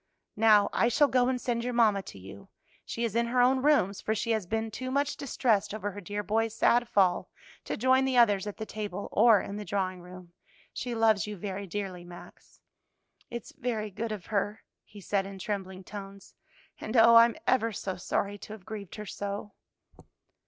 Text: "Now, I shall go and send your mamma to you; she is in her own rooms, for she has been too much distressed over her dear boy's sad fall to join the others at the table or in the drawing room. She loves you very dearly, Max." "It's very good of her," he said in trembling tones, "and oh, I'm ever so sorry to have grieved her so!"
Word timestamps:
"Now, 0.37 0.67
I 0.73 0.87
shall 0.87 1.07
go 1.07 1.27
and 1.27 1.39
send 1.39 1.63
your 1.63 1.73
mamma 1.75 2.01
to 2.01 2.17
you; 2.17 2.47
she 2.83 3.03
is 3.03 3.15
in 3.15 3.27
her 3.27 3.39
own 3.39 3.61
rooms, 3.61 4.01
for 4.01 4.15
she 4.15 4.31
has 4.31 4.47
been 4.47 4.71
too 4.71 4.89
much 4.89 5.15
distressed 5.15 5.75
over 5.75 5.91
her 5.91 6.01
dear 6.01 6.23
boy's 6.23 6.55
sad 6.55 6.89
fall 6.89 7.29
to 7.65 7.77
join 7.77 8.03
the 8.03 8.17
others 8.17 8.47
at 8.47 8.57
the 8.57 8.65
table 8.65 9.09
or 9.11 9.39
in 9.41 9.57
the 9.57 9.63
drawing 9.63 10.01
room. 10.01 10.33
She 10.73 10.95
loves 10.95 11.27
you 11.27 11.37
very 11.37 11.67
dearly, 11.67 12.03
Max." 12.03 12.59
"It's 13.29 13.51
very 13.53 13.91
good 13.91 14.11
of 14.11 14.25
her," 14.25 14.63
he 14.83 15.01
said 15.01 15.27
in 15.27 15.37
trembling 15.37 15.83
tones, 15.83 16.33
"and 16.79 16.97
oh, 16.97 17.17
I'm 17.17 17.35
ever 17.45 17.71
so 17.71 17.95
sorry 17.95 18.39
to 18.39 18.53
have 18.53 18.65
grieved 18.65 18.95
her 18.95 19.05
so!" 19.05 19.51